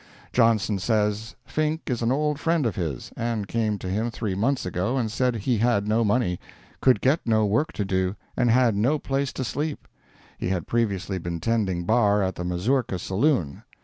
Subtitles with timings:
[0.33, 4.65] Johnson says Fink is an old friend of his, and came to him three months
[4.65, 6.39] ago and said he had no money,
[6.81, 9.87] could get no work to do, and had no place to sleep;
[10.39, 13.61] he had previously been tending bar at the Mazurka Saloon.